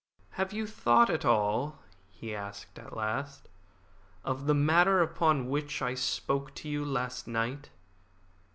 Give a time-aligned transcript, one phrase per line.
[0.31, 1.77] "Have you thought at all,"
[2.09, 3.47] he asked at last,
[4.25, 7.69] "of the matter upon which I spoke to you last night?"